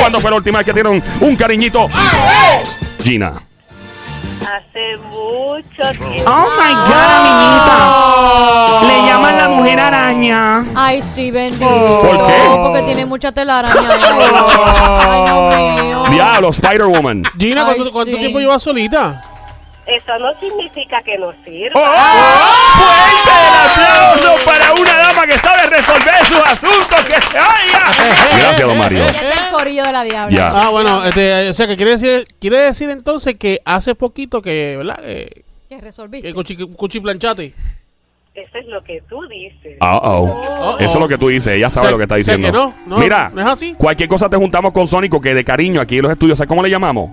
¿Cuándo 0.00 0.20
fue 0.20 0.30
la 0.30 0.36
última 0.38 0.58
vez 0.58 0.66
que 0.66 0.72
dieron 0.72 1.02
un 1.20 1.36
cariñito? 1.36 1.88
Gina. 3.02 3.34
Hace 4.42 4.96
mucho 5.10 5.82
tiempo. 5.98 6.30
Oh 6.30 6.46
my 6.56 6.74
God, 6.74 7.10
amiguita. 7.18 7.76
Le 8.88 9.06
llaman 9.06 9.36
la 9.36 9.48
mujer 9.48 9.80
araña. 9.80 10.64
Ay, 10.74 11.02
sí, 11.14 11.30
bendito. 11.30 11.66
¿Por 12.02 12.26
qué? 12.26 12.50
Porque 12.56 12.82
tiene 12.82 13.06
mucha 13.06 13.32
telaraña. 13.32 13.74
Ay, 15.00 15.72
Dios 15.74 15.84
mío. 15.86 16.04
Diablo, 16.10 16.48
Spider-Woman. 16.50 17.22
Gina, 17.38 17.60
Ay, 17.66 17.74
¿cuánto, 17.76 17.92
cuánto 17.92 18.12
sí. 18.14 18.18
tiempo 18.18 18.38
llevas 18.40 18.62
solita? 18.62 19.22
Eso 19.86 20.18
no 20.20 20.38
significa 20.38 21.02
que 21.02 21.18
no 21.18 21.32
sirva. 21.44 21.80
¡Fuerte 22.76 23.32
el 23.40 23.54
aplauso 24.22 24.44
para 24.46 24.72
una 24.74 24.96
dama 24.98 25.26
que 25.26 25.38
sabe 25.38 25.66
resolver 25.70 26.14
sus 26.24 26.38
asuntos! 26.38 27.04
¡Que 27.08 27.20
se 27.20 27.36
oiga! 27.38 27.90
Gracias, 28.38 28.60
don 28.68 28.78
Mario. 28.78 28.98
Ya 28.98 29.10
está 29.10 29.46
el 29.48 29.52
corillo 29.52 29.84
de 29.84 29.92
la 29.92 30.04
diabla. 30.04 30.36
Ya. 30.36 30.48
Ah, 30.50 30.68
bueno, 30.70 31.04
este, 31.04 31.50
o 31.50 31.54
sea, 31.54 31.66
que 31.66 31.76
quiere 31.76 31.92
decir, 31.92 32.24
quiere 32.40 32.58
decir 32.58 32.90
entonces 32.90 33.36
que 33.36 33.60
hace 33.64 33.94
poquito 33.96 34.40
que, 34.40 34.76
¿verdad? 34.78 35.00
Eh, 35.02 35.42
Que 35.68 35.80
resolviste. 35.80 36.28
que 36.28 36.34
cuchi, 36.34 36.56
cuchiplanchate. 36.56 37.52
Eso 38.34 38.58
es 38.58 38.66
lo 38.66 38.82
que 38.82 39.02
tú 39.10 39.20
dices. 39.28 39.76
Uh 39.82 39.84
oh. 39.84 40.42
Oh, 40.60 40.78
Eso 40.78 40.94
es 40.94 41.00
lo 41.00 41.08
que 41.08 41.18
tú 41.18 41.28
dices, 41.28 41.54
ella 41.56 41.68
sabe 41.70 41.86
Sé- 41.88 41.92
lo 41.92 41.98
que 41.98 42.04
está 42.04 42.14
diciendo. 42.16 42.46
que 42.46 42.52
no, 42.52 42.74
no, 42.86 42.98
Mira, 42.98 43.30
no 43.34 43.42
es 43.42 43.46
así. 43.46 43.74
cualquier 43.76 44.08
cosa 44.08 44.30
te 44.30 44.36
juntamos 44.36 44.72
con 44.72 44.86
Sónico, 44.86 45.20
que 45.20 45.34
de 45.34 45.44
cariño 45.44 45.80
aquí 45.82 45.96
en 45.98 46.02
los 46.04 46.12
estudios, 46.12 46.38
¿sabes 46.38 46.48
cómo 46.48 46.62
le 46.62 46.70
llamamos? 46.70 47.10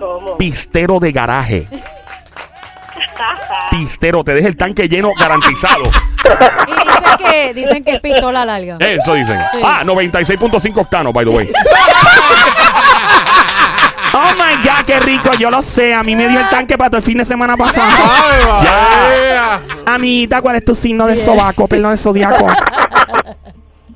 ¿Cómo? 0.00 0.36
Pistero 0.38 0.98
de 0.98 1.12
garaje. 1.12 1.68
Pistero, 3.70 4.24
te 4.24 4.32
deja 4.34 4.48
el 4.48 4.56
tanque 4.56 4.88
lleno 4.88 5.10
garantizado. 5.18 5.84
Y 5.84 6.70
dicen 6.72 7.16
que, 7.18 7.54
dicen 7.54 7.84
que 7.84 7.92
es 7.92 8.00
pistola 8.00 8.44
larga. 8.44 8.78
Eso 8.80 9.14
dicen. 9.14 9.38
Sí. 9.52 9.60
Ah, 9.62 9.82
96.5 9.84 10.76
octanos, 10.80 11.12
by 11.12 11.24
the 11.24 11.30
way. 11.30 11.52
Oh 14.12 14.32
my 14.34 14.56
God, 14.68 14.84
qué 14.86 14.98
rico. 14.98 15.30
Yo 15.38 15.52
lo 15.52 15.62
sé. 15.62 15.94
A 15.94 16.02
mí 16.02 16.16
me 16.16 16.26
dio 16.28 16.40
el 16.40 16.48
tanque 16.48 16.76
para 16.76 16.90
todo 16.90 16.96
el 16.98 17.02
fin 17.04 17.18
de 17.18 17.24
semana 17.24 17.56
pasado. 17.56 17.86
¡Ay, 17.88 18.64
Ya. 18.64 19.60
va! 19.86 19.94
Amiguita, 19.94 20.42
¿cuál 20.42 20.56
es 20.56 20.64
tu 20.64 20.74
signo 20.74 21.06
de 21.06 21.16
sobaco? 21.16 21.68
Perdón, 21.68 21.92
de 21.92 21.96
zodiaco. 21.96 22.46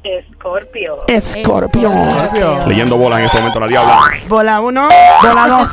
Escorpio. 0.05 0.99
Escorpio. 1.09 1.89
Escorpio. 1.89 2.67
Leyendo 2.67 2.99
bolas 2.99 3.21
en 3.21 3.25
este 3.25 3.39
momento 3.39 3.61
la 3.61 3.67
diabla. 3.67 3.99
Bola 4.29 4.61
uno, 4.61 4.89
bola 5.23 5.49
dos. 5.49 5.69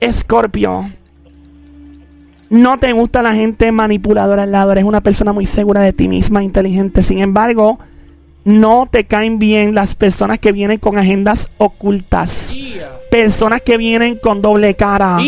Escorpio. 0.00 0.90
No 2.48 2.78
te 2.78 2.92
gusta 2.92 3.22
la 3.22 3.34
gente 3.34 3.70
manipuladora 3.72 4.44
al 4.44 4.52
lado. 4.52 4.72
Eres 4.72 4.84
una 4.84 5.02
persona 5.02 5.34
muy 5.34 5.44
segura 5.44 5.82
de 5.82 5.92
ti 5.92 6.08
misma, 6.08 6.42
inteligente. 6.42 7.02
Sin 7.02 7.20
embargo, 7.20 7.78
no 8.44 8.88
te 8.90 9.04
caen 9.04 9.38
bien 9.38 9.74
las 9.74 9.94
personas 9.94 10.38
que 10.38 10.52
vienen 10.52 10.78
con 10.78 10.98
agendas 10.98 11.48
ocultas. 11.58 12.52
Personas 13.10 13.60
que 13.60 13.76
vienen 13.76 14.16
con 14.16 14.40
doble 14.40 14.74
cara. 14.74 15.18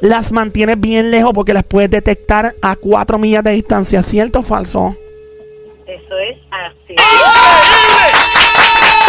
Las 0.00 0.30
mantienes 0.30 0.78
bien 0.80 1.10
lejos 1.10 1.32
porque 1.34 1.52
las 1.52 1.64
puedes 1.64 1.90
detectar 1.90 2.54
a 2.62 2.76
cuatro 2.76 3.18
millas 3.18 3.42
de 3.42 3.50
distancia. 3.50 4.02
¿Cierto 4.02 4.38
o 4.38 4.42
falso? 4.42 4.96
Eso 5.92 6.16
es 6.18 6.38
así. 6.50 6.96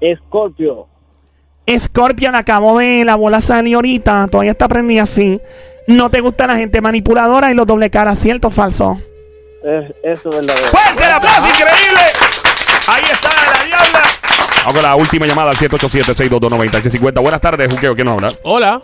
Escorpio. 0.00 0.86
Scorpion, 1.68 2.34
acabo 2.34 2.78
de 2.78 3.04
la 3.04 3.16
bola 3.16 3.40
salió 3.40 3.78
ahorita. 3.78 4.28
Todavía 4.30 4.52
está 4.52 4.68
prendida 4.68 5.04
así. 5.04 5.40
No 5.86 6.10
te 6.10 6.20
gusta 6.20 6.46
la 6.46 6.56
gente 6.56 6.80
manipuladora 6.80 7.50
y 7.50 7.54
los 7.54 7.66
doble 7.66 7.90
caras, 7.90 8.18
¿cierto 8.18 8.48
o 8.48 8.50
falso? 8.50 8.98
Es, 9.64 9.94
eso 10.02 10.30
es 10.30 10.36
verdadero. 10.36 10.66
¡Fuerte 10.68 11.04
el 11.04 11.12
aplauso, 11.12 11.46
increíble! 11.46 12.02
Ahí 12.86 13.02
está 13.12 13.28
la 13.28 13.64
diabla. 13.64 14.02
Vamos 14.58 14.74
con 14.74 14.82
la 14.82 14.96
última 14.96 15.26
llamada 15.26 15.50
al 15.50 15.56
787-622-9650. 15.56 17.20
Buenas 17.20 17.40
tardes, 17.40 17.72
Juqueo. 17.72 17.94
¿Quién 17.94 18.06
nos 18.06 18.14
habla? 18.14 18.32
Hola. 18.42 18.82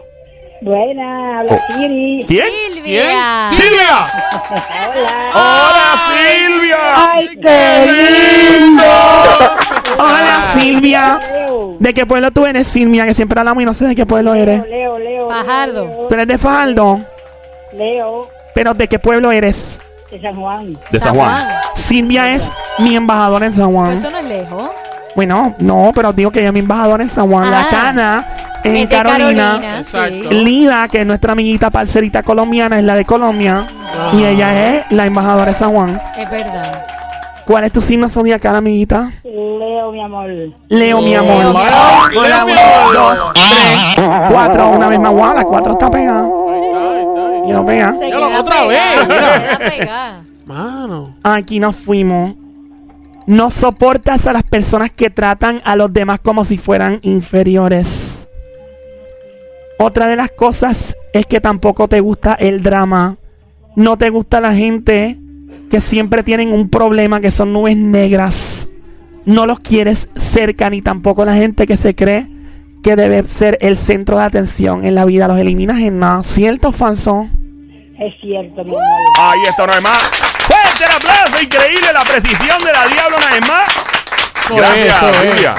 Buena, 0.61 1.41
habla 1.41 1.67
Siri. 1.69 2.25
¿Quién? 2.27 2.49
Silvia. 2.75 3.51
¡Silvia! 3.55 4.05
¡Hola, 5.33 6.01
Silvia! 6.09 6.79
¡Ay, 6.97 7.29
qué 7.41 8.59
lindo! 8.59 8.83
Hola, 9.99 10.45
Silvia. 10.55 11.21
¿De 11.79 11.95
qué 11.95 12.05
pueblo 12.07 12.31
tú 12.31 12.45
eres, 12.47 12.67
Silvia? 12.69 13.05
Que 13.07 13.15
siempre 13.15 13.39
hablamos 13.39 13.63
y 13.63 13.67
no 13.67 13.75
sé 13.75 13.87
de 13.87 13.95
qué 13.95 14.05
pueblo 14.07 14.35
eres. 14.35 14.63
Leo, 14.69 14.99
Leo. 14.99 15.29
Fajardo. 15.29 15.85
Leo, 15.87 16.07
Tú 16.09 16.15
eres 16.15 16.27
de 16.29 16.39
Fajardo. 16.39 17.01
Leo, 17.73 18.29
Pero 18.55 18.75
¿de 18.75 18.89
qué 18.89 18.99
pueblo 18.99 19.31
eres? 19.31 19.79
de 20.11 20.21
San 20.21 20.35
Juan. 20.35 20.79
De 20.91 20.99
San 21.01 21.15
Juan. 21.15 21.37
Silvia 21.75 22.33
es 22.35 22.51
mi 22.79 22.97
embajadora 22.97 23.45
en 23.47 23.53
San 23.53 23.67
Pues 23.67 23.75
Juan. 23.77 23.99
eso 23.99 24.11
no 24.11 24.19
es 24.19 24.25
lejos. 24.25 24.71
Bueno, 25.15 25.55
no, 25.59 25.93
pero 25.95 26.13
digo 26.13 26.31
que 26.31 26.39
ella 26.41 26.49
es 26.49 26.55
mi 26.55 26.61
embajadora 26.61 27.03
en 27.03 27.11
San 27.11 27.29
Juan. 27.31 27.51
La 27.51 27.61
Ah. 27.63 27.69
Cana 27.71 28.27
en 28.65 28.77
Es 28.77 28.89
Carolina. 28.89 29.83
Sí. 29.85 30.23
Lida, 30.31 30.89
que 30.89 31.01
es 31.03 31.07
nuestra 31.07 31.33
amiguita 31.33 31.71
parcerita 31.71 32.23
colombiana, 32.23 32.79
es 32.79 32.85
la 32.85 32.95
de 32.97 33.05
Colombia. 33.05 33.67
Ah. 33.69 34.11
Y 34.15 34.25
ella 34.25 34.77
es 34.77 34.85
la 34.93 35.07
embajadora 35.07 35.47
de 35.53 35.55
San 35.59 35.73
Juan. 35.73 36.01
Es 36.17 36.31
verdad. 36.31 36.85
¿Cuál 37.49 37.65
es 37.65 37.73
tu 37.73 37.81
signo 37.81 38.11
zodiacal, 38.11 38.57
amiguita? 38.57 39.11
Leo, 39.25 39.91
mi 39.91 40.03
amor. 40.03 40.29
Leo, 40.69 41.01
mi 41.01 41.15
amor. 41.15 41.35
Leo, 41.39 41.47
mi 41.47 41.49
amor. 41.49 41.57
Hola, 42.15 42.45
Leo, 42.45 42.45
mi 42.45 42.53
uno, 42.53 42.61
amor. 42.61 43.17
dos, 43.17 43.33
tres, 43.33 44.07
cuatro. 44.29 44.69
Una 44.69 44.89
vez 44.89 45.01
más, 45.01 45.13
guau, 45.13 45.35
la 45.35 45.45
cuatro 45.45 45.73
está 45.73 45.91
pegada. 45.91 46.29
Y 47.47 47.51
no 47.51 47.65
pega. 47.65 47.95
Se 47.99 48.11
queda 48.11 48.41
otra 48.41 48.55
pegada, 48.55 48.69
vez, 48.69 49.01
Se 49.01 49.07
queda 49.07 49.71
pegada. 49.71 50.25
Mano. 50.45 51.17
Aquí 51.23 51.59
nos 51.59 51.75
fuimos. 51.75 52.35
No 53.27 53.49
soportas 53.51 54.27
a 54.27 54.35
las 54.35 54.43
personas 54.43 54.93
que 54.93 55.09
tratan 55.09 55.63
a 55.65 55.75
los 55.75 55.91
demás 55.91 56.21
como 56.21 56.45
si 56.45 56.59
fueran 56.59 56.99
inferiores. 57.01 58.29
Otra 59.79 60.07
de 60.07 60.17
las 60.17 60.31
cosas 60.33 60.95
es 61.15 61.25
que 61.25 61.41
tampoco 61.41 61.89
te 61.89 62.01
gusta 62.01 62.35
el 62.35 62.63
drama. 62.63 63.17
No 63.75 63.97
te 63.97 64.11
gusta 64.11 64.43
la 64.43 64.53
gente 64.53 65.17
que 65.71 65.81
siempre 65.81 66.23
tienen 66.23 66.53
un 66.53 66.69
problema, 66.69 67.21
que 67.21 67.31
son 67.31 67.53
nubes 67.53 67.77
negras. 67.77 68.69
No 69.25 69.47
los 69.47 69.61
quieres 69.61 70.09
cerca, 70.17 70.71
ni 70.71 70.81
tampoco 70.83 71.25
la 71.25 71.35
gente 71.35 71.67
que 71.67 71.77
se 71.77 71.95
cree 71.95 72.27
que 72.83 72.97
debe 72.97 73.27
ser 73.27 73.59
el 73.61 73.77
centro 73.77 74.19
de 74.19 74.25
atención 74.25 74.85
en 74.85 74.95
la 74.95 75.05
vida. 75.05 75.29
Los 75.29 75.39
eliminas 75.39 75.79
en 75.79 75.99
nada. 75.99 76.23
¿Cierto 76.23 76.69
o 76.69 76.73
falso? 76.73 77.29
Es 77.99 78.15
cierto, 78.21 78.65
mi 78.65 78.71
amor. 78.71 78.83
Ahí 79.19 79.41
está 79.49 79.65
una 79.65 79.75
vez 79.75 79.83
más. 79.83 79.99
Fuerte 80.39 80.85
el 80.85 80.91
aplauso, 80.93 81.43
increíble 81.43 81.93
la 81.93 82.05
precisión 82.05 82.59
de 82.65 82.73
la 82.73 82.87
diabla 82.87 83.17
una 83.19 83.29
vez 83.29 83.49
más. 83.49 83.89
Gracias, 84.51 85.03
Eso. 85.03 85.35
Julia. 85.35 85.55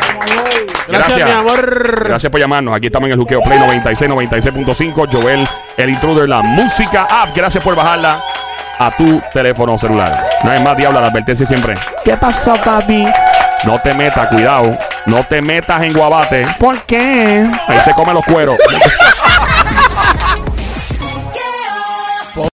Gracias, 0.88 1.18
mi 1.18 1.32
amor. 1.32 2.06
Gracias 2.06 2.32
por 2.32 2.40
llamarnos. 2.40 2.76
Aquí 2.76 2.88
estamos 2.88 3.08
en 3.08 3.14
el 3.14 3.20
Juqueo 3.20 3.42
Play 3.42 3.60
96, 3.60 4.10
96.5. 4.10 5.10
Joel, 5.12 5.48
el 5.78 5.90
intruder, 5.90 6.28
la 6.28 6.42
música 6.42 7.04
app. 7.04 7.36
Gracias 7.36 7.64
por 7.64 7.76
bajarla 7.76 8.24
a 8.80 8.90
tu 8.92 9.22
teléfono 9.34 9.78
celular. 9.78 10.26
Una 10.42 10.54
vez 10.54 10.62
más, 10.62 10.78
diabla, 10.78 11.02
la 11.02 11.08
advertencia 11.08 11.46
siempre. 11.46 11.76
¿Qué 12.04 12.16
pasó, 12.18 12.54
papi? 12.54 13.04
No 13.66 13.78
te 13.80 13.94
metas, 13.94 14.30
cuidado. 14.30 14.76
No 15.06 15.24
te 15.24 15.42
metas 15.42 15.84
en 15.84 15.94
guabate. 15.94 16.44
¿Por 16.58 16.82
qué? 16.84 17.46
Ahí 17.68 17.80
se 17.82 17.92
come 17.92 18.14
los 18.14 18.24
cueros. 18.26 18.58